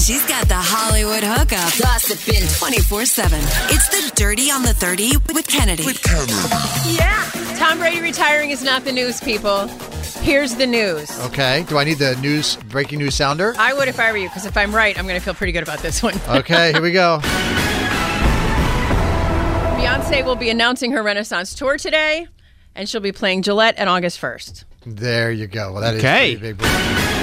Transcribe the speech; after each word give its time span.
She's 0.00 0.24
got 0.26 0.48
the 0.48 0.54
Hollywood 0.56 1.22
hookup. 1.22 1.70
Gossiping 1.78 2.48
24 2.58 3.04
7. 3.04 3.38
It's 3.68 3.88
the 3.88 4.10
Dirty 4.16 4.50
on 4.50 4.62
the 4.62 4.72
30 4.74 5.12
with 5.34 5.46
Kennedy. 5.46 5.84
With 5.84 6.02
Kennedy. 6.02 6.32
Yeah. 6.96 7.30
Tom 7.56 7.78
Brady 7.78 8.00
retiring 8.00 8.50
is 8.50 8.62
not 8.62 8.84
the 8.84 8.92
news, 8.92 9.20
people. 9.20 9.66
Here's 10.22 10.54
the 10.56 10.66
news. 10.66 11.10
Okay. 11.26 11.64
Do 11.68 11.76
I 11.78 11.84
need 11.84 11.98
the 11.98 12.16
news 12.16 12.56
breaking 12.68 12.98
news 12.98 13.14
sounder? 13.14 13.54
I 13.58 13.72
would 13.74 13.88
if 13.88 14.00
I 14.00 14.10
were 14.10 14.16
you, 14.18 14.28
because 14.28 14.46
if 14.46 14.56
I'm 14.56 14.74
right, 14.74 14.98
I'm 14.98 15.06
going 15.06 15.18
to 15.18 15.24
feel 15.24 15.34
pretty 15.34 15.52
good 15.52 15.62
about 15.62 15.80
this 15.80 16.02
one. 16.02 16.14
Okay, 16.28 16.72
here 16.72 16.82
we 16.82 16.92
go. 16.92 17.18
Beyonce 19.76 20.24
will 20.24 20.36
be 20.36 20.48
announcing 20.50 20.92
her 20.92 21.02
Renaissance 21.02 21.54
tour 21.54 21.76
today, 21.76 22.26
and 22.74 22.88
she'll 22.88 23.00
be 23.00 23.12
playing 23.12 23.42
Gillette 23.42 23.78
on 23.78 23.88
August 23.88 24.20
1st. 24.20 24.64
There 24.86 25.30
you 25.30 25.46
go. 25.46 25.72
Well, 25.72 25.82
that 25.82 25.94
is 25.94 26.00
Okay. 26.04 26.36
pretty 26.36 26.54
big. 26.54 27.19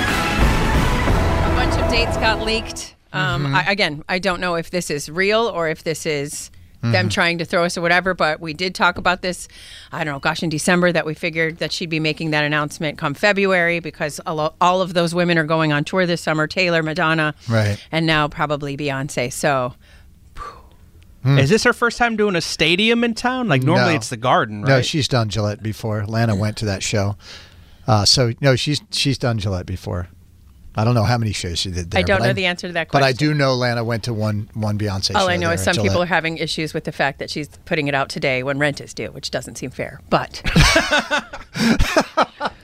A 1.67 1.69
bunch 1.69 1.83
of 1.83 1.91
dates 1.91 2.15
got 2.17 2.45
leaked. 2.45 2.95
Um, 3.11 3.53
I, 3.53 3.69
again, 3.69 4.01
I 4.07 4.19
don't 4.19 4.39
know 4.39 4.55
if 4.55 4.69
this 4.69 4.89
is 4.89 5.09
real 5.11 5.47
or 5.47 5.67
if 5.67 5.83
this 5.83 6.05
is 6.05 6.49
them 6.81 7.09
trying 7.09 7.39
to 7.39 7.45
throw 7.45 7.65
us 7.65 7.77
or 7.77 7.81
whatever, 7.81 8.13
but 8.13 8.39
we 8.39 8.53
did 8.53 8.73
talk 8.73 8.97
about 8.97 9.21
this, 9.21 9.49
I 9.91 10.05
don't 10.05 10.13
know, 10.13 10.19
gosh, 10.19 10.41
in 10.43 10.47
December 10.49 10.93
that 10.93 11.05
we 11.05 11.13
figured 11.13 11.57
that 11.57 11.73
she'd 11.73 11.89
be 11.89 11.99
making 11.99 12.31
that 12.31 12.45
announcement 12.45 12.97
come 12.97 13.13
February 13.13 13.81
because 13.81 14.21
a 14.25 14.33
lo- 14.33 14.53
all 14.61 14.81
of 14.81 14.93
those 14.93 15.13
women 15.13 15.37
are 15.37 15.43
going 15.43 15.73
on 15.73 15.83
tour 15.83 16.05
this 16.05 16.21
summer 16.21 16.47
Taylor, 16.47 16.81
Madonna, 16.81 17.35
Right. 17.49 17.77
and 17.91 18.05
now 18.05 18.29
probably 18.29 18.77
Beyonce. 18.77 19.33
So 19.33 19.73
Is 21.25 21.49
this 21.49 21.65
her 21.65 21.73
first 21.73 21.97
time 21.97 22.15
doing 22.15 22.37
a 22.37 22.41
stadium 22.41 23.03
in 23.03 23.13
town? 23.13 23.49
Like 23.49 23.61
normally 23.63 23.89
No. 23.91 23.95
it's 23.97 24.07
the 24.09 24.15
Garden, 24.15 24.61
right? 24.61 24.69
No, 24.69 24.81
she's 24.81 25.09
done 25.09 25.27
Gillette 25.27 25.61
before. 25.61 26.05
Lana 26.05 26.33
went 26.37 26.55
to 26.57 26.65
that 26.65 26.81
show. 26.81 27.17
Uh, 27.85 28.05
so 28.05 28.31
no, 28.39 28.55
she's 28.55 28.81
she's 28.91 29.17
done 29.17 29.37
Gillette 29.39 29.65
before. 29.65 30.07
I 30.77 30.83
don't 30.83 30.93
know 30.93 31.03
how 31.03 31.17
many 31.17 31.31
shows 31.31 31.57
she 31.57 31.71
did 31.71 31.89
there. 31.89 31.99
I 31.99 32.03
don't 32.03 32.21
know 32.21 32.33
the 32.33 32.45
answer 32.45 32.67
to 32.67 32.73
that 32.73 32.89
question. 32.89 33.01
But. 33.01 33.07
I 33.07 33.11
do 33.11 33.33
know 33.33 33.55
Lana 33.55 33.83
went 33.83 34.03
to 34.03 34.13
one 34.13 34.47
one 34.53 34.77
Beyonce 34.77 35.11
oh, 35.11 35.13
show. 35.13 35.19
All 35.19 35.29
I 35.29 35.35
know 35.35 35.51
is 35.51 35.63
some 35.63 35.75
people 35.75 36.01
are 36.03 36.05
having 36.05 36.37
issues 36.37 36.73
with 36.73 36.83
the 36.83 36.91
fact 36.91 37.17
that 37.17 37.31
she's 37.31 37.49
putting 37.65 37.87
it 37.87 37.95
out 37.95 38.09
today 38.09 38.43
when 38.43 38.59
rent 38.59 38.79
is 38.79 38.93
due, 38.93 39.11
which 39.11 39.31
doesn't 39.31 39.57
seem 39.57 39.71
fair. 39.71 39.99
But 40.09 40.43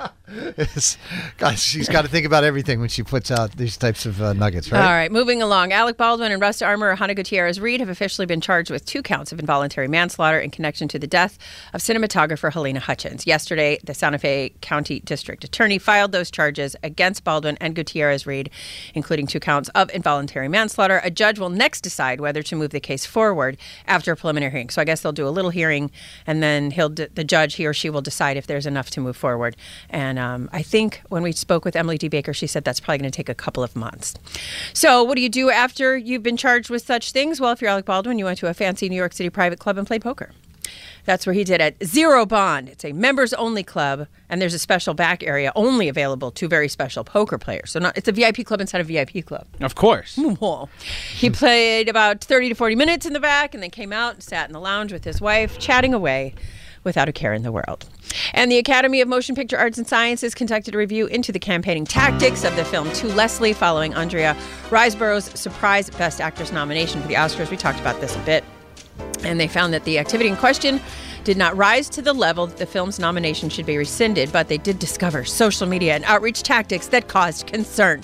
Guys, 1.38 1.62
she's 1.64 1.90
got 1.90 2.04
to 2.04 2.08
think 2.08 2.26
about 2.26 2.44
everything 2.44 2.80
when 2.80 2.90
she 2.90 3.04
puts 3.04 3.30
out 3.32 3.56
these 3.58 3.78
types 3.78 4.06
of 4.06 4.22
uh, 4.22 4.34
nuggets, 4.34 4.72
right? 4.72 4.84
All 4.84 4.92
right, 4.92 5.12
moving 5.12 5.42
along. 5.42 5.72
Alec 5.72 5.98
Baldwin 5.98 6.32
and 6.32 6.42
Rust 6.42 6.64
armorer, 6.64 6.96
Hannah 6.96 7.14
Gutierrez 7.14 7.60
Reed 7.60 7.80
have 7.80 7.90
officially 7.90 8.26
been 8.26 8.42
charged 8.42 8.72
with 8.72 8.86
two 8.86 9.02
counts 9.02 9.32
of 9.32 9.40
involuntary 9.40 9.88
manslaughter 9.88 10.40
in 10.40 10.50
connection 10.50 10.88
to 10.88 10.98
the 10.98 11.08
death 11.08 11.38
of 11.74 11.82
cinematographer 11.82 12.52
Halyna 12.52 12.80
Hutchins. 12.80 13.28
Yesterday, 13.28 13.80
the 13.84 13.94
Santa 13.94 14.18
Fe 14.18 14.54
County 14.62 15.02
District 15.02 15.44
Attorney 15.44 15.78
filed 15.78 16.12
those 16.12 16.32
charges 16.32 16.76
against 16.84 17.24
Baldwin 17.24 17.58
and 17.60 17.76
Gutierrez 17.76 18.26
Reed, 18.26 18.50
including 18.94 19.28
two 19.28 19.40
counts 19.40 19.70
of 19.70 19.90
involuntary 19.92 20.48
manslaughter. 20.48 21.02
A 21.04 21.12
judge 21.12 21.40
will 21.40 21.50
next 21.50 21.82
decide 21.82 22.22
whether 22.22 22.42
to 22.44 22.56
move 22.56 22.72
the 22.72 22.80
case 22.80 23.06
forward 23.06 23.58
after 23.88 24.12
a 24.12 24.16
preliminary 24.16 24.52
hearing. 24.52 24.70
So 24.70 24.82
I 24.82 24.86
guess 24.86 25.02
they'll 25.02 25.12
do 25.12 25.28
a 25.28 25.30
little 25.30 25.52
hearing, 25.52 25.92
and 26.26 26.42
then 26.42 26.72
he'll 26.72 26.90
the 26.90 27.24
judge, 27.24 27.56
he 27.56 27.66
or 27.66 27.74
she, 27.74 27.90
will 27.90 28.02
decide 28.02 28.38
if 28.38 28.48
there's 28.48 28.66
enough 28.66 28.90
to 28.92 29.02
move 29.02 29.18
forward. 29.18 29.56
And 29.90 30.20
um, 30.24 30.50
I 30.52 30.62
think 30.62 31.02
when 31.10 31.22
we 31.22 31.32
spoke 31.32 31.66
with 31.66 31.76
Emily 31.76 31.98
D. 31.98 32.08
Baker, 32.08 32.34
she 32.34 32.48
said 32.48 32.64
that's 32.64 32.80
probably 32.80 33.00
going 33.00 33.12
to 33.12 33.16
take 33.16 33.30
a 33.30 33.36
couple 33.36 33.64
of 33.64 33.76
months. 33.76 34.16
So, 34.74 35.04
what 35.04 35.16
do 35.16 35.22
you 35.22 35.30
do 35.30 35.50
after 35.50 35.98
you've 35.98 36.24
been 36.24 36.38
charged 36.38 36.70
with 36.70 36.84
such 36.84 37.12
things? 37.12 37.40
Well, 37.40 37.52
if 37.52 37.62
you're 37.62 37.70
Alec 37.70 37.86
Baldwin, 37.86 38.18
you 38.18 38.26
went 38.26 38.40
to 38.40 38.48
a 38.48 38.54
fancy 38.54 38.90
New 38.90 38.96
York 38.96 39.14
City 39.14 39.30
private 39.30 39.60
club 39.60 39.78
and 39.78 39.86
played 39.86 40.02
poker. 40.02 40.32
That's 41.06 41.26
where 41.28 41.34
he 41.34 41.44
did 41.44 41.60
at 41.60 41.84
Zero 41.84 42.26
Bond. 42.26 42.70
It's 42.70 42.86
a 42.86 42.94
members 42.94 43.34
only 43.34 43.64
club, 43.64 44.08
and 44.30 44.42
there's 44.42 44.54
a 44.54 44.60
special 44.60 44.94
back 44.94 45.22
area 45.22 45.52
only 45.54 45.90
available 45.90 46.32
to 46.32 46.48
very 46.48 46.70
special 46.70 47.04
poker 47.04 47.38
players. 47.38 47.72
So, 47.72 47.80
not 47.80 47.98
it's 47.98 48.08
a 48.08 48.14
VIP 48.14 48.46
club 48.46 48.62
inside 48.62 48.80
a 48.82 48.86
VIP 48.86 49.26
club. 49.26 49.46
Of 49.60 49.76
course. 49.76 50.18
He 51.14 51.30
played 51.30 51.90
about 51.90 52.24
30 52.24 52.50
to 52.50 52.56
40 52.56 52.76
minutes 52.76 53.06
in 53.06 53.14
the 53.14 53.20
back 53.20 53.54
and 53.54 53.62
then 53.62 53.70
came 53.70 53.92
out 53.92 54.16
and 54.16 54.24
sat 54.24 54.48
in 54.48 54.54
the 54.54 54.60
lounge 54.60 54.94
with 54.94 55.04
his 55.04 55.20
wife, 55.20 55.60
chatting 55.60 55.94
away 55.94 56.34
without 56.84 57.10
a 57.10 57.14
care 57.14 57.34
in 57.34 57.44
the 57.44 57.52
world. 57.52 57.86
And 58.34 58.52
the 58.52 58.58
Academy 58.58 59.02
of 59.02 59.08
Motion 59.08 59.36
Picture 59.36 59.58
Arts 59.58 59.78
and 59.78 59.88
Sciences 59.88 60.36
conducted 60.36 60.76
a 60.76 60.78
review 60.78 61.08
into 61.08 61.32
the 61.32 61.40
campaigning 61.40 61.86
tactics 61.86 62.44
of 62.44 62.56
the 62.56 62.66
film 62.66 62.92
To 62.94 63.08
Leslie 63.08 63.54
following 63.54 63.94
Andrea 63.94 64.36
Riseborough's 64.70 65.40
surprise 65.40 65.90
Best 65.90 66.22
Actress 66.22 66.52
nomination 66.52 67.02
for 67.02 67.08
the 67.08 67.16
Oscars. 67.16 67.50
We 67.50 67.58
talked 67.58 67.80
about 67.80 68.00
this 68.02 68.16
a 68.16 68.20
bit. 68.20 68.44
And 69.24 69.40
they 69.40 69.48
found 69.48 69.74
that 69.74 69.86
the 69.86 69.98
activity 70.00 70.30
in 70.30 70.36
question 70.36 70.80
did 71.24 71.38
not 71.38 71.56
rise 71.56 71.90
to 71.90 72.02
the 72.02 72.14
level 72.14 72.48
that 72.48 72.58
the 72.58 72.66
film's 72.66 73.00
nomination 73.00 73.50
should 73.50 73.66
be 73.66 73.78
rescinded, 73.78 74.32
but 74.32 74.50
they 74.50 74.58
did 74.58 74.80
discover 74.80 75.24
social 75.24 75.68
media 75.68 75.96
and 75.96 76.04
outreach 76.04 76.44
tactics 76.44 76.88
that 76.88 77.08
caused 77.08 77.48
concern. 77.48 78.04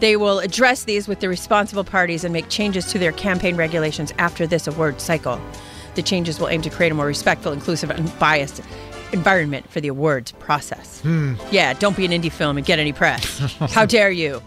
They 0.00 0.16
will 0.16 0.40
address 0.40 0.84
these 0.84 1.08
with 1.08 1.20
the 1.20 1.28
responsible 1.28 1.84
parties 1.84 2.24
and 2.24 2.32
make 2.32 2.48
changes 2.48 2.86
to 2.86 2.98
their 2.98 3.12
campaign 3.12 3.56
regulations 3.56 4.12
after 4.18 4.46
this 4.46 4.66
award 4.66 5.00
cycle. 5.00 5.40
The 5.94 6.02
changes 6.02 6.40
will 6.40 6.48
aim 6.48 6.62
to 6.62 6.70
create 6.70 6.92
a 6.92 6.94
more 6.94 7.06
respectful, 7.06 7.52
inclusive, 7.52 7.90
and 7.90 8.18
biased 8.18 8.60
environment 9.12 9.70
for 9.70 9.80
the 9.80 9.88
awards 9.88 10.32
process. 10.32 11.00
Hmm. 11.02 11.34
Yeah, 11.50 11.72
don't 11.74 11.96
be 11.96 12.04
an 12.04 12.10
indie 12.10 12.32
film 12.32 12.56
and 12.56 12.66
get 12.66 12.78
any 12.78 12.92
press. 12.92 13.38
How 13.72 13.86
dare 13.86 14.10
you? 14.10 14.42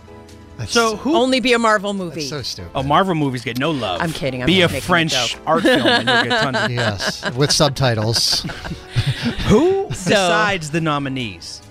That's 0.58 0.72
So 0.72 0.98
who? 0.98 1.16
Only 1.16 1.40
be 1.40 1.54
a 1.54 1.60
Marvel 1.60 1.94
movie. 1.94 2.22
so 2.22 2.42
stupid. 2.42 2.72
oh, 2.76 2.84
Marvel 2.84 3.14
movies 3.16 3.44
get 3.44 3.60
no 3.60 3.72
love. 3.72 4.02
I'm 4.02 4.12
kidding, 4.12 4.42
I'm 4.42 4.48
Be 4.48 4.62
a 4.62 4.68
just 4.68 4.80
a 4.84 4.88
French 4.88 5.38
art 5.46 5.62
film 5.64 5.86
and 5.88 6.08
you'll 6.10 6.24
get 6.24 6.42
tons 6.42 6.58
of 6.58 6.72
yes, 6.72 7.32
with 7.36 7.52
subtitles. 7.52 8.42
Who 9.48 9.88
decides 9.90 10.72
the 10.72 10.82
nominees? 10.82 11.62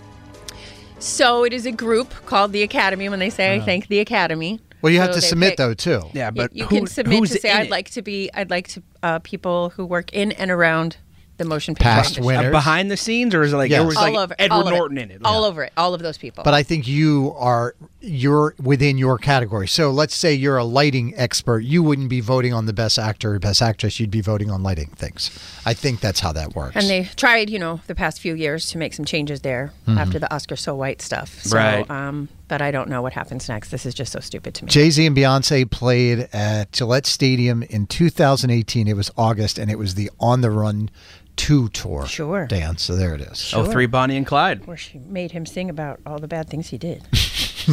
So 0.99 1.45
it 1.45 1.53
is 1.53 1.67
a 1.67 1.73
group 1.73 2.15
called 2.27 2.53
the 2.53 2.63
Academy. 2.63 3.09
When 3.09 3.19
they 3.19 3.29
say 3.31 3.55
I 3.57 3.61
thank 3.61 3.89
the 3.89 3.99
Academy. 3.99 4.61
Well, 4.83 4.93
you 4.93 5.01
have 5.01 5.13
to 5.15 5.21
submit 5.21 5.51
pick- 5.51 5.57
though 5.59 5.75
too. 5.75 6.03
Yeah, 6.13 6.31
but 6.31 6.55
you, 6.55 6.65
who, 6.67 6.77
can 6.77 6.87
submit 6.87 7.19
who's 7.19 7.31
to 7.31 7.39
say 7.41 7.51
I'd 7.51 7.67
it? 7.67 7.71
like 7.71 7.91
to 7.91 8.03
be. 8.03 8.31
I'd 8.35 8.51
like 8.51 8.69
to 8.69 8.83
uh, 9.03 9.19
people 9.21 9.71
who 9.71 9.85
work 9.87 10.13
in 10.13 10.33
and 10.33 10.51
around 10.51 10.97
the 11.39 11.45
motion 11.45 11.75
picture 11.75 11.85
Past 11.85 12.17
industry. 12.17 12.35
Uh, 12.35 12.39
winners. 12.41 12.53
behind 12.53 12.91
the 12.91 12.97
scenes, 12.97 13.35
or 13.35 13.43
is 13.43 13.53
it 13.53 13.57
like 13.57 13.71
Yes. 13.71 13.81
there 13.81 13.87
was 13.87 13.97
all 13.97 14.05
like 14.05 14.15
over 14.15 14.35
Edward 14.39 14.55
all 14.57 14.69
of 14.69 14.75
Norton 14.75 14.99
in 14.99 15.11
it? 15.11 15.21
all 15.25 15.45
over 15.45 15.65
it, 15.65 15.73
all 15.77 15.93
of 15.93 16.01
those 16.03 16.17
people. 16.19 16.45
But 16.45 16.55
I 16.55 16.63
think 16.63 16.87
you 16.89 17.35
are 17.37 17.75
you're 18.07 18.55
within 18.63 18.97
your 18.99 19.19
category. 19.19 19.67
So 19.69 19.91
let's 19.91 20.15
say 20.15 20.33
you're 20.33 20.57
a 20.57 20.65
lighting 20.65 21.13
expert. 21.17 21.61
You 21.61 21.83
wouldn't 21.83 22.09
be 22.09 22.21
voting 22.21 22.55
on 22.55 22.67
the 22.67 22.73
best 22.73 22.99
actor 22.99 23.35
or 23.35 23.39
best 23.39 23.61
actress. 23.61 23.99
You'd 23.99 24.11
be 24.11 24.21
voting 24.21 24.51
on 24.51 24.63
lighting 24.63 24.89
things. 24.97 25.31
I 25.67 25.75
think 25.75 26.01
that's 26.01 26.21
how 26.21 26.33
that 26.33 26.55
works. 26.55 26.77
and 26.77 26.89
they 26.89 27.05
tried, 27.17 27.51
you 27.51 27.59
know, 27.59 27.81
the 27.89 27.95
past 27.95 28.21
few 28.21 28.35
years 28.35 28.67
to 28.69 28.79
make 28.79 28.95
some 28.95 29.05
changes 29.05 29.41
there 29.41 29.73
Mm-hmm. 29.87 29.99
after 29.99 30.19
the 30.19 30.33
Oscar 30.35 30.57
so 30.57 30.75
white 30.75 31.01
stuff. 31.03 31.43
So, 31.43 31.57
Right. 31.57 31.89
Um, 31.91 32.29
but 32.49 32.61
I 32.63 32.71
don't 32.71 32.89
know 32.89 33.03
what 33.03 33.13
happens 33.13 33.49
next. 33.49 33.71
This 33.71 33.87
is 33.87 33.95
just 33.95 34.13
so 34.13 34.21
stupid 34.21 34.55
to 34.55 34.65
me. 34.65 34.71
Jay 34.71 34.91
Z 34.91 35.05
and 35.07 35.17
Beyonce 35.17 35.69
played 35.71 36.29
at 36.33 36.71
Gillette 36.73 37.07
Stadium 37.07 37.63
in 37.65 37.87
2018. 37.87 38.87
It 38.89 38.97
was 38.97 39.11
August, 39.17 39.59
and 39.59 39.71
it 39.71 39.79
was 39.79 39.95
the 39.95 40.11
On 40.21 40.41
the 40.43 40.51
Run 40.51 40.91
2 41.37 41.69
tour. 41.71 42.07
Sure. 42.07 42.47
Dance. 42.47 42.83
So 42.83 42.97
there 42.97 43.15
it 43.15 43.21
is. 43.21 43.53
Oh, 43.55 43.65
three 43.65 43.87
Bonnie 43.87 44.17
and 44.17 44.27
Clyde. 44.27 44.67
Where 44.67 44.77
she 44.77 44.99
made 44.99 45.33
him 45.33 45.45
sing 45.47 45.69
about 45.71 46.01
all 46.07 46.19
the 46.19 46.29
bad 46.29 46.49
things 46.49 46.69
he 46.69 46.79
did. 46.79 47.03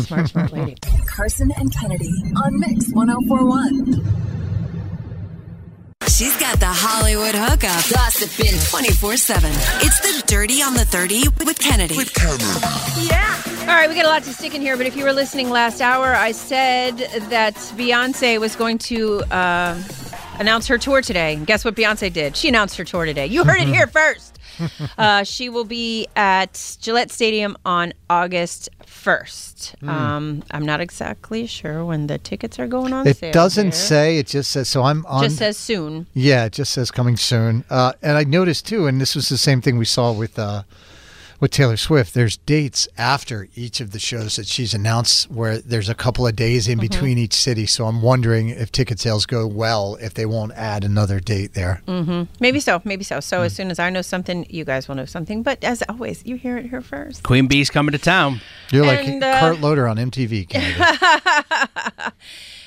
smart, 0.02 0.30
smart 0.30 0.52
lady. 0.52 0.76
Carson 1.08 1.52
and 1.58 1.74
Kennedy 1.74 2.12
on 2.36 2.59
Mix 2.59 2.92
1041. 2.94 4.34
She's 6.10 6.38
got 6.38 6.60
the 6.60 6.68
Hollywood 6.68 7.34
hookup. 7.34 7.90
Gossiping 7.90 8.60
24 8.69 9.18
7. 9.18 9.50
It's 9.81 10.00
the 10.01 10.24
Dirty 10.28 10.62
on 10.62 10.74
the 10.74 10.86
30 10.86 11.24
with 11.45 11.57
Kennedy. 11.60 11.95
Yeah. 13.01 13.42
All 13.62 13.68
right, 13.68 13.90
we 13.90 13.95
got 13.95 14.06
a 14.06 14.10
lot 14.10 14.24
to 14.24 14.34
stick 14.34 14.54
in 14.54 14.62
here, 14.62 14.78
but 14.78 14.86
if 14.86 14.95
you 14.95 15.06
were 15.06 15.13
listening 15.13 15.50
last 15.50 15.81
hour, 15.81 16.13
I 16.13 16.31
said 16.34 16.98
that 17.30 17.56
Beyonce 17.56 18.40
was 18.40 18.56
going 18.56 18.78
to 18.80 19.22
uh, 19.31 19.81
announce 20.40 20.68
her 20.68 20.78
tour 20.78 21.01
today. 21.01 21.36
And 21.36 21.48
guess 21.48 21.63
what 21.66 21.75
Beyonce 21.75 22.12
did? 22.12 22.36
She 22.36 22.50
announced 22.50 22.78
her 22.78 22.84
tour 22.84 23.06
today. 23.06 23.25
You 23.28 23.44
heard 23.44 23.62
it 23.62 23.68
here 23.68 23.88
first. 23.88 24.32
Uh, 24.98 25.24
she 25.24 25.50
will 25.50 25.64
be 25.66 26.08
at 26.16 26.78
Gillette 26.82 27.12
Stadium 27.12 27.58
on 27.66 27.94
August 28.10 28.70
1st. 28.86 29.88
Um, 29.88 30.44
I'm 30.52 30.66
not 30.66 30.80
exactly 30.82 31.48
sure 31.48 31.84
when 31.86 32.08
the 32.08 32.18
tickets 32.18 32.60
are 32.60 32.68
going 32.68 32.94
on 32.94 33.08
It 33.08 33.18
sale. 33.18 33.32
doesn't 33.34 33.66
here. 33.66 33.72
say. 33.72 34.18
It 34.18 34.28
just 34.28 34.52
says. 34.52 34.70
So 34.70 34.84
I'm 34.84 35.06
on. 35.08 35.24
Just 35.24 35.38
says 35.38 35.58
soon. 35.58 36.08
Yeah, 36.14 36.46
it 36.46 36.54
just 36.54 36.72
says 36.74 36.92
coming 36.92 37.18
soon. 37.18 37.64
Uh, 37.70 37.94
and 38.02 38.18
I 38.18 38.24
noticed 38.24 38.68
too, 38.68 38.88
and 38.88 39.02
this 39.02 39.16
was 39.16 39.30
the 39.30 39.38
same 39.38 39.62
thing 39.62 39.78
we 39.78 39.86
saw 39.86 40.12
with 40.12 40.38
uh, 40.38 40.64
with 41.44 41.51
Taylor 41.51 41.75
Swift, 41.75 42.13
there's 42.13 42.38
dates 42.38 42.88
after 42.98 43.50
each 43.54 43.81
of 43.81 43.92
the 43.92 44.00
shows 44.00 44.38
that 44.38 44.48
she's 44.48 44.74
announced 44.74 45.30
where 45.30 45.57
there's 45.57 45.90
a 45.90 45.94
couple 45.94 46.25
of 46.25 46.38
days 46.38 46.69
in 46.69 46.78
mm-hmm. 46.78 46.88
between 46.88 47.18
each 47.18 47.34
city. 47.34 47.66
So 47.66 47.86
I'm 47.86 48.01
wondering 48.01 48.48
if 48.48 48.72
ticket 48.72 48.98
sales 48.98 49.25
go 49.25 49.45
well, 49.45 49.98
if 50.00 50.13
they 50.13 50.25
won't 50.25 50.54
add 50.54 50.86
another 50.86 51.19
date 51.19 51.54
there. 51.54 51.81
Mm-hmm. 51.86 52.31
Maybe 52.40 52.62
so, 52.62 52.81
maybe 52.86 53.04
so. 53.04 53.19
So 53.19 53.40
hmm. 53.40 53.44
as 53.44 53.54
soon 53.54 53.72
as 53.72 53.78
I 53.78 53.90
know 53.90 54.01
something, 54.01 54.45
you 54.50 54.63
guys 54.63 54.88
will 54.88 54.95
know 54.95 55.04
something. 55.04 55.44
But 55.44 55.62
as 55.66 55.84
always, 55.90 56.25
you 56.25 56.38
hear 56.38 56.57
it 56.57 56.69
here 56.69 56.80
first. 56.80 57.24
Queen 57.24 57.48
Bee's 57.48 57.69
coming 57.69 57.92
to 57.92 57.98
town. 57.98 58.40
You're 58.72 58.86
like 58.86 59.06
And, 59.06 59.22
uh, 59.22 59.42
Kurt 59.42 59.60
Loder 59.60 59.86
on 59.86 59.98
MTV, 59.98 60.48
Canada. 60.48 62.13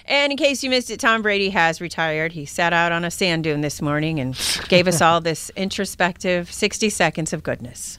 And 0.08 0.30
in 0.30 0.36
case 0.36 0.62
you 0.62 0.70
missed 0.70 0.88
it, 0.92 1.00
Tom 1.00 1.20
Brady 1.20 1.50
has 1.50 1.80
retired. 1.80 2.30
He 2.30 2.44
sat 2.44 2.72
out 2.72 2.92
on 2.92 3.04
a 3.04 3.10
sand 3.10 3.42
dune 3.42 3.60
this 3.60 3.82
morning 3.82 4.20
and 4.20 4.38
gave 4.68 4.86
us 4.86 5.00
all 5.02 5.20
this 5.20 5.50
introspective 5.56 6.52
60 6.52 6.90
seconds 6.90 7.32
of 7.32 7.42
goodness. 7.42 7.98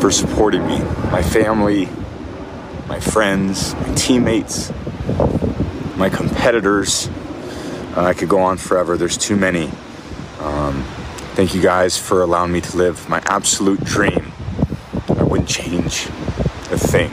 for 0.00 0.10
supporting 0.10 0.66
me, 0.66 0.78
my 1.10 1.22
family, 1.22 1.86
my 2.88 2.98
friends, 2.98 3.74
my 3.74 3.94
teammates, 3.94 4.72
my 5.96 6.08
competitors. 6.08 7.08
Uh, 7.94 8.04
I 8.04 8.14
could 8.14 8.30
go 8.30 8.40
on 8.40 8.56
forever. 8.56 8.96
There's 8.96 9.18
too 9.18 9.36
many. 9.36 9.70
Um, 10.38 10.84
thank 11.34 11.54
you 11.54 11.60
guys 11.60 11.98
for 11.98 12.22
allowing 12.22 12.50
me 12.50 12.62
to 12.62 12.76
live 12.76 13.08
my 13.10 13.20
absolute 13.26 13.84
dream. 13.84 14.32
I 15.08 15.22
wouldn't 15.22 15.48
change 15.48 16.06
a 16.70 16.78
thing. 16.78 17.10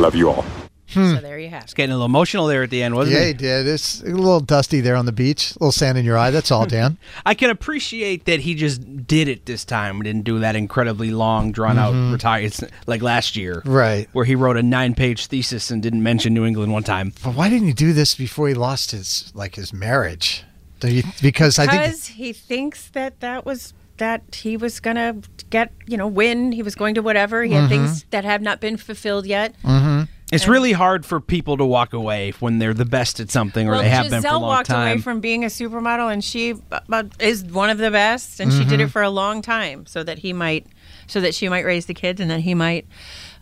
Love 0.00 0.14
you 0.14 0.30
all. 0.30 0.44
Hmm. 0.94 1.14
So 1.14 1.20
there 1.20 1.38
you 1.38 1.48
have 1.50 1.62
it. 1.62 1.64
It's 1.64 1.74
getting 1.74 1.92
a 1.92 1.94
little 1.94 2.06
emotional 2.06 2.46
there 2.46 2.62
at 2.62 2.70
the 2.70 2.82
end, 2.82 2.94
wasn't 2.94 3.16
yeah, 3.16 3.24
it? 3.24 3.26
he 3.26 3.32
did. 3.34 3.66
It's 3.66 4.02
a 4.02 4.06
little 4.06 4.40
dusty 4.40 4.80
there 4.80 4.96
on 4.96 5.06
the 5.06 5.12
beach, 5.12 5.50
a 5.52 5.54
little 5.54 5.72
sand 5.72 5.98
in 5.98 6.04
your 6.04 6.16
eye. 6.16 6.30
That's 6.30 6.50
all, 6.50 6.66
Dan. 6.66 6.98
I 7.26 7.34
can 7.34 7.50
appreciate 7.50 8.24
that 8.26 8.40
he 8.40 8.54
just 8.54 9.06
did 9.06 9.28
it 9.28 9.46
this 9.46 9.64
time. 9.64 9.98
We 9.98 10.04
Didn't 10.04 10.24
do 10.24 10.38
that 10.40 10.56
incredibly 10.56 11.10
long, 11.10 11.52
drawn 11.52 11.78
out 11.78 11.92
mm-hmm. 11.92 12.12
retire. 12.12 12.42
It's 12.42 12.62
like 12.86 13.02
last 13.02 13.36
year, 13.36 13.62
Right. 13.64 14.08
Where 14.12 14.24
he 14.24 14.34
wrote 14.34 14.56
a 14.56 14.62
nine-page 14.62 15.26
thesis 15.26 15.70
and 15.70 15.82
didn't 15.82 16.02
mention 16.02 16.34
New 16.34 16.44
England 16.44 16.72
one 16.72 16.84
time. 16.84 17.12
But 17.22 17.34
why 17.34 17.48
didn't 17.48 17.66
he 17.66 17.72
do 17.72 17.92
this 17.92 18.14
before 18.14 18.48
he 18.48 18.54
lost 18.54 18.90
his 18.92 19.32
like 19.34 19.56
his 19.56 19.72
marriage? 19.72 20.44
Do 20.80 20.92
you, 20.92 21.02
because 21.22 21.58
I 21.58 21.66
think 21.66 21.82
Because 21.82 22.06
he 22.08 22.32
thinks 22.32 22.88
that 22.90 23.20
that 23.20 23.46
was 23.46 23.72
that 23.98 24.22
he 24.34 24.56
was 24.56 24.80
going 24.80 24.96
to 24.96 25.16
get, 25.50 25.72
you 25.86 25.96
know, 25.96 26.06
win. 26.06 26.52
He 26.52 26.62
was 26.62 26.74
going 26.74 26.94
to 26.96 27.02
whatever. 27.02 27.42
He 27.44 27.52
had 27.52 27.70
mm-hmm. 27.70 27.84
things 27.86 28.04
that 28.10 28.24
have 28.24 28.42
not 28.42 28.60
been 28.60 28.76
fulfilled 28.76 29.26
yet. 29.26 29.54
Mm-hmm. 29.62 30.03
It's 30.32 30.48
really 30.48 30.72
hard 30.72 31.04
for 31.04 31.20
people 31.20 31.58
to 31.58 31.64
walk 31.64 31.92
away 31.92 32.32
when 32.40 32.58
they're 32.58 32.74
the 32.74 32.86
best 32.86 33.20
at 33.20 33.30
something 33.30 33.68
or 33.68 33.72
well, 33.72 33.82
they 33.82 33.90
have 33.90 34.06
Gisele 34.06 34.20
been 34.20 34.30
for 34.30 34.36
a 34.36 34.38
long 34.38 34.42
walked 34.42 34.66
time. 34.66 34.92
away 34.92 35.00
from 35.00 35.20
being 35.20 35.44
a 35.44 35.48
supermodel, 35.48 36.12
and 36.12 36.24
she 36.24 36.54
is 37.20 37.44
one 37.44 37.70
of 37.70 37.78
the 37.78 37.90
best, 37.90 38.40
and 38.40 38.50
she 38.52 38.60
did 38.60 38.68
mm-hmm. 38.68 38.80
it 38.80 38.90
for 38.90 39.02
a 39.02 39.10
long 39.10 39.42
time, 39.42 39.86
so 39.86 40.02
that 40.02 40.18
he 40.18 40.32
might, 40.32 40.66
so 41.06 41.20
that 41.20 41.34
she 41.34 41.48
might 41.48 41.64
raise 41.64 41.86
the 41.86 41.94
kids, 41.94 42.20
and 42.20 42.30
then 42.30 42.40
he 42.40 42.54
might 42.54 42.86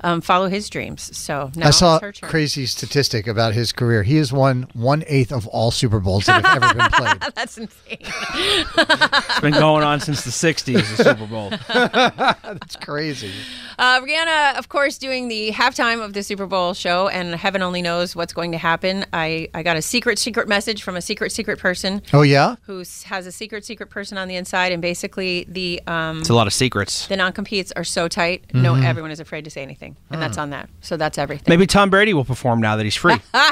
um, 0.03 0.21
follow 0.21 0.49
his 0.49 0.69
dreams. 0.71 1.17
So 1.17 1.51
now 1.57 1.69
I 1.69 1.71
saw 1.71 1.97
it's 1.97 2.03
a 2.03 2.07
her 2.07 2.13
turn. 2.13 2.31
crazy 2.31 2.67
statistic 2.67 3.27
about 3.27 3.55
his 3.55 3.73
career. 3.73 4.03
He 4.03 4.17
has 4.17 4.33
won 4.33 4.69
one 4.75 5.05
eighth 5.07 5.33
of 5.33 5.47
all 5.49 5.71
Super 5.71 6.01
Bowls 6.01 6.27
that 6.27 6.45
have 6.45 6.63
ever 6.63 6.75
been 6.75 6.91
played. 6.93 7.35
That's 7.35 7.59
insane. 7.59 7.99
it's 8.01 9.41
been 9.41 9.53
going 9.53 9.85
on 9.85 10.01
since 10.01 10.23
the 10.25 10.31
'60s, 10.31 10.97
the 10.97 11.05
Super 11.05 11.27
Bowl. 11.27 11.51
That's 11.69 12.77
crazy. 12.77 13.33
Uh, 13.79 14.01
Rihanna, 14.01 14.59
of 14.59 14.69
course, 14.69 14.99
doing 14.99 15.29
the 15.29 15.51
halftime 15.53 16.05
of 16.05 16.13
the 16.13 16.23
Super 16.23 16.47
Bowl 16.47 16.75
show, 16.75 17.09
and 17.09 17.35
heaven 17.35 17.63
only 17.63 17.83
knows 17.83 18.15
what's 18.15 18.33
going 18.33 18.53
to 18.53 18.59
happen. 18.59 19.05
I, 19.13 19.49
I 19.55 19.63
got 19.63 19.77
a 19.77 19.83
secret, 19.83 20.19
secret 20.19 20.49
message 20.49 20.83
from 20.83 20.97
a 20.97 21.01
secret, 21.03 21.33
secret 21.33 21.59
person 21.59 22.03
Oh 22.13 22.23
yeah. 22.23 22.57
who 22.63 22.79
has 23.07 23.27
a 23.27 23.33
secret, 23.33 23.65
secret 23.65 23.91
person 23.91 24.19
on 24.19 24.29
the 24.29 24.37
inside, 24.37 24.73
and 24.73 24.83
basically 24.83 25.47
the 25.49 25.81
um, 25.87 26.21
It's 26.21 26.29
a 26.29 26.35
lot 26.35 26.47
of 26.47 26.53
secrets. 26.53 27.07
the 27.09 27.17
non 27.17 27.33
competes 27.33 27.73
are 27.73 27.85
so 27.85 28.09
tight. 28.09 28.45
No, 28.55 28.73
Mm-hmm. 28.73 28.85
everyone 28.85 29.11
is 29.11 29.21
afraid 29.21 29.45
to 29.45 29.51
say 29.51 29.63
anything, 29.63 29.92
and 30.11 30.21
that's 30.23 30.37
Mm. 30.39 30.43
on 30.43 30.51
that. 30.51 30.69
So 30.81 30.97
that's 30.97 31.19
everything. 31.19 31.45
Maybe 31.49 31.67
Tom 31.67 31.91
Brady 31.91 32.15
will 32.15 32.25
perform 32.25 32.61
now 32.61 32.77
that 32.77 32.85
he's 32.85 32.97
free. 32.97 33.17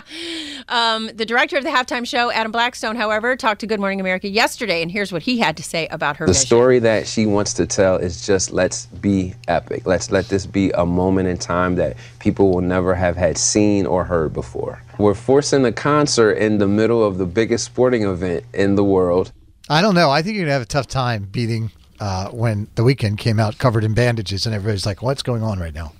Um, 0.69 1.11
the 1.15 1.25
director 1.27 1.57
of 1.57 1.65
the 1.65 1.71
halftime 1.71 2.07
show, 2.07 2.31
Adam 2.31 2.53
Blackstone, 2.53 2.95
however, 2.95 3.35
talked 3.35 3.61
to 3.63 3.67
Good 3.67 3.81
Morning 3.81 3.99
America 4.01 4.29
yesterday, 4.29 4.83
and 4.83 4.91
here's 4.91 5.11
what 5.11 5.23
he 5.23 5.39
had 5.39 5.57
to 5.57 5.65
say 5.65 5.89
about 5.89 6.17
her 6.19 6.27
The 6.27 6.33
vision. 6.33 6.47
story 6.47 6.79
that 6.81 7.09
she 7.09 7.27
wants 7.27 7.55
to 7.55 7.67
tell 7.67 7.97
is 7.97 8.25
just 8.25 8.53
let's 8.53 8.87
be 8.87 9.35
epic. 9.49 9.85
Let's 9.85 10.13
let 10.13 10.29
this 10.29 10.47
be 10.47 10.71
a 10.73 10.87
moment 10.87 11.27
in 11.29 11.39
time 11.39 11.75
that 11.77 11.97
people 12.21 12.53
will 12.53 12.61
never 12.61 12.95
have 12.95 13.17
had 13.17 13.37
seen 13.37 13.85
or 13.85 14.05
heard 14.05 14.33
before. 14.33 14.81
We're 14.97 15.15
forcing 15.15 15.65
a 15.65 15.73
concert 15.73 16.33
in 16.35 16.59
the 16.59 16.69
middle 16.69 17.03
of 17.03 17.19
the 17.19 17.27
biggest 17.27 17.65
sporting 17.65 18.05
event 18.05 18.45
in 18.55 18.77
the 18.77 18.85
world. 18.85 19.33
I 19.69 19.83
don't 19.83 19.95
know. 19.97 20.11
I 20.11 20.23
think 20.23 20.37
you're 20.37 20.45
gonna 20.45 20.53
have 20.53 20.63
a 20.63 20.67
tough 20.67 20.87
time 20.87 21.25
beating 21.33 21.73
uh, 21.99 22.29
when 22.29 22.69
the 22.77 22.83
Weeknd 22.83 23.19
came 23.19 23.41
out 23.41 23.59
covered 23.59 23.83
in 23.83 23.95
bandages 23.95 24.47
and 24.47 24.55
everybody's 24.55 24.87
like, 24.87 25.03
"What's 25.03 25.23
going 25.23 25.43
on 25.43 25.59
right 25.59 25.75
now?" 25.75 25.93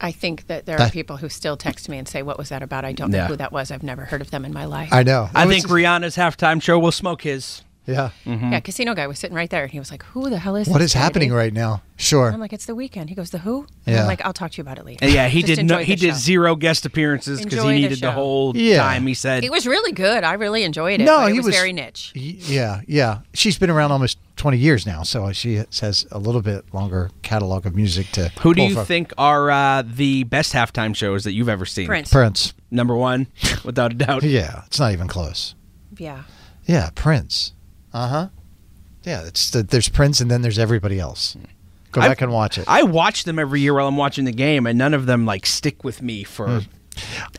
I 0.00 0.12
think 0.12 0.46
that 0.46 0.66
there 0.66 0.80
are 0.80 0.90
people 0.90 1.16
who 1.16 1.28
still 1.28 1.56
text 1.56 1.88
me 1.88 1.98
and 1.98 2.06
say, 2.06 2.22
"What 2.22 2.38
was 2.38 2.48
that 2.50 2.62
about?" 2.62 2.84
I 2.84 2.92
don't 2.92 3.10
know 3.10 3.26
who 3.26 3.36
that 3.36 3.52
was. 3.52 3.70
I've 3.70 3.82
never 3.82 4.04
heard 4.04 4.20
of 4.20 4.30
them 4.30 4.44
in 4.44 4.52
my 4.52 4.64
life. 4.64 4.90
I 4.92 5.02
know. 5.02 5.28
I 5.34 5.46
think 5.46 5.62
just- 5.62 5.74
Rihanna's 5.74 6.16
halftime 6.16 6.62
show 6.62 6.78
will 6.78 6.92
smoke 6.92 7.22
his. 7.22 7.62
Yeah. 7.86 8.10
Yeah, 8.24 8.60
Casino 8.60 8.94
guy 8.94 9.06
was 9.06 9.18
sitting 9.18 9.36
right 9.36 9.50
there, 9.50 9.62
and 9.64 9.70
he 9.70 9.78
was 9.78 9.90
like, 9.90 10.02
"Who 10.04 10.30
the 10.30 10.38
hell 10.38 10.56
is 10.56 10.68
What 10.68 10.78
this 10.78 10.92
is 10.92 10.94
guy, 10.94 11.00
happening 11.00 11.28
babe?" 11.28 11.36
right 11.36 11.52
now? 11.52 11.82
Sure. 11.96 12.30
I'm 12.32 12.40
like, 12.40 12.54
"It's 12.54 12.64
the 12.64 12.74
Weeknd." 12.74 13.10
He 13.10 13.14
goes, 13.14 13.28
"The 13.28 13.38
who?" 13.38 13.66
And 13.84 13.94
Yeah. 13.94 14.00
I'm 14.02 14.06
like, 14.06 14.24
"I'll 14.24 14.32
talk 14.32 14.52
to 14.52 14.56
you 14.58 14.62
about 14.62 14.78
it 14.78 14.86
later." 14.86 15.04
And 15.04 15.12
yeah, 15.12 15.28
he 15.28 15.42
Just 15.42 15.56
did 15.56 15.66
no, 15.66 15.74
enjoy 15.78 15.84
he 15.84 15.94
the 15.94 16.00
did 16.00 16.10
show. 16.12 16.18
zero 16.18 16.56
guest 16.56 16.86
appearances 16.86 17.40
because 17.40 17.52
he 17.52 17.58
Enjoy 17.58 17.68
the 17.74 17.80
needed 17.80 18.00
the 18.00 18.12
whole 18.12 18.56
Yeah. 18.56 18.78
time. 18.82 19.06
He 19.06 19.12
said 19.12 19.44
It 19.44 19.50
was 19.52 19.66
really 19.66 19.92
good. 19.92 20.24
I 20.24 20.32
really 20.32 20.62
enjoyed 20.64 21.00
it. 21.02 21.04
No, 21.04 21.18
but 21.18 21.28
it 21.28 21.32
he 21.32 21.38
was, 21.40 21.46
was- 21.46 21.54
very 21.56 21.74
niche. 21.74 22.12
Y- 22.16 22.36
Yeah, 22.38 22.80
yeah. 22.86 23.18
She's 23.34 23.58
been 23.58 23.68
around 23.70 23.92
almost 23.92 24.16
20 24.36 24.56
years 24.56 24.86
now, 24.86 25.02
so 25.02 25.30
she 25.32 25.56
has 25.56 26.06
a 26.10 26.18
little 26.18 26.40
bit 26.40 26.64
longer 26.72 27.10
catalog 27.22 27.66
of 27.66 27.76
music 27.76 28.10
to. 28.12 28.30
Who 28.40 28.54
do 28.54 28.62
you 28.62 28.74
from. 28.76 28.86
think 28.86 29.12
are 29.18 29.50
uh, 29.50 29.82
the 29.86 30.24
best 30.24 30.54
halftime 30.54 30.96
shows 30.96 31.24
that 31.24 31.32
you've 31.32 31.50
ever 31.50 31.66
seen? 31.66 31.86
Prince. 31.86 32.10
Prince. 32.10 32.54
Number 32.70 32.96
one, 32.96 33.26
without 33.64 33.92
a 33.92 33.94
doubt. 33.94 34.22
Yeah, 34.22 34.62
it's 34.66 34.80
not 34.80 34.92
even 34.92 35.06
close. 35.06 35.54
Yeah. 35.98 36.22
Yeah, 36.66 36.88
Prince. 36.94 37.52
Uh 37.94 38.08
huh. 38.08 38.28
Yeah, 39.04 39.22
it's 39.24 39.50
the, 39.50 39.62
there's 39.62 39.88
Prince 39.88 40.20
and 40.20 40.30
then 40.30 40.42
there's 40.42 40.58
everybody 40.58 40.98
else. 40.98 41.36
Go 41.92 42.00
I've- 42.00 42.08
back 42.10 42.20
and 42.22 42.32
watch 42.32 42.58
it. 42.58 42.64
I 42.66 42.82
watch 42.82 43.24
them 43.24 43.38
every 43.38 43.60
year 43.60 43.74
while 43.74 43.86
I'm 43.88 43.96
watching 43.96 44.24
the 44.24 44.32
game, 44.32 44.66
and 44.66 44.76
none 44.76 44.92
of 44.94 45.06
them 45.06 45.24
like 45.24 45.46
stick 45.46 45.84
with 45.84 46.02
me 46.02 46.24
for 46.24 46.62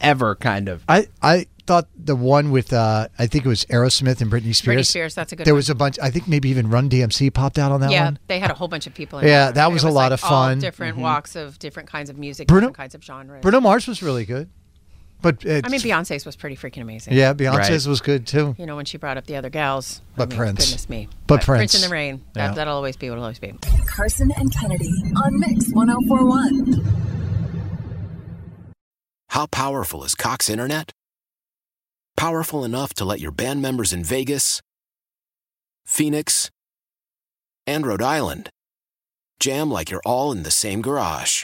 ever. 0.01 0.35
Kind 0.35 0.69
of. 0.69 0.83
I 0.87 1.07
I 1.21 1.47
thought 1.67 1.87
the 1.97 2.15
one 2.15 2.51
with 2.51 2.71
uh 2.71 3.07
I 3.17 3.25
think 3.27 3.45
it 3.45 3.49
was 3.49 3.65
Aerosmith 3.65 4.21
and 4.21 4.31
Britney 4.31 4.53
Spears. 4.55 4.77
Britney 4.77 4.85
Spears, 4.85 5.15
that's 5.15 5.31
a 5.31 5.35
good 5.35 5.45
There 5.47 5.53
one. 5.53 5.57
was 5.59 5.69
a 5.69 5.75
bunch. 5.75 5.97
I 6.01 6.09
think 6.11 6.27
maybe 6.27 6.49
even 6.49 6.69
Run 6.69 6.89
DMC 6.89 7.33
popped 7.33 7.57
out 7.57 7.71
on 7.71 7.81
that 7.81 7.91
yeah, 7.91 8.05
one. 8.05 8.13
Yeah, 8.13 8.19
they 8.27 8.39
had 8.39 8.51
a 8.51 8.53
whole 8.53 8.67
bunch 8.67 8.85
of 8.87 8.93
people. 8.93 9.19
in 9.19 9.27
Yeah, 9.27 9.45
there. 9.45 9.53
that 9.53 9.69
It 9.71 9.73
was 9.73 9.83
a 9.83 9.89
lot 9.89 10.11
like 10.11 10.11
of 10.13 10.19
fun. 10.21 10.57
All 10.57 10.61
different 10.61 10.97
walks 10.97 11.35
of 11.35 11.57
different 11.59 11.89
kinds 11.89 12.09
of 12.09 12.17
music, 12.17 12.47
Bruno- 12.47 12.67
different 12.67 12.77
kinds 12.77 12.95
of 12.95 13.03
genres. 13.03 13.41
Bruno 13.41 13.59
Mars 13.59 13.87
was 13.87 14.01
really 14.03 14.25
good, 14.25 14.49
but 15.25 15.43
it's, 15.43 15.67
I 15.67 15.71
mean, 15.71 15.81
Beyonce's 15.81 16.25
was 16.25 16.35
pretty 16.35 16.55
freaking 16.55 16.81
amazing. 16.83 17.13
yeah, 17.13 17.33
Beyonce's 17.33 17.85
Right. 17.85 17.89
was 17.89 17.99
good 18.01 18.25
too. 18.27 18.55
You 18.59 18.65
know, 18.65 18.75
when 18.75 18.85
she 18.85 18.97
brought 18.97 19.17
up 19.17 19.25
the 19.25 19.35
other 19.35 19.49
gals. 19.49 20.01
I 20.13 20.17
But 20.17 20.29
mean, 20.29 20.37
Prince. 20.37 20.65
Goodness 20.65 20.87
me. 20.89 21.09
But 21.27 21.41
Prince 21.41 21.71
Prince. 21.71 21.75
in 21.75 21.81
the 21.89 21.93
Rain. 21.93 22.23
That, 22.33 22.49
Yeah. 22.49 22.53
That'll 22.53 22.75
always 22.75 22.95
be 22.95 23.09
what 23.09 23.15
it'll 23.15 23.23
always 23.25 23.39
be. 23.39 23.53
Carson 23.87 24.31
and 24.37 24.53
Kennedy 24.53 24.89
on 25.15 25.39
Mix 25.39 25.71
1041. 25.73 27.01
How 29.29 29.47
powerful 29.47 30.03
is 30.03 30.15
Cox 30.15 30.49
Internet? 30.49 30.91
Powerful 32.15 32.63
enough 32.63 32.93
to 32.93 33.03
let 33.05 33.19
your 33.19 33.31
band 33.31 33.61
members 33.61 33.91
in 33.91 34.03
Vegas, 34.03 34.61
Phoenix, 35.85 36.49
and 37.67 37.85
Rhode 37.85 38.01
Island 38.01 38.49
jam 39.39 39.69
like 39.69 39.89
you're 39.89 40.01
all 40.05 40.31
in 40.31 40.43
the 40.43 40.51
same 40.51 40.81
garage. 40.81 41.43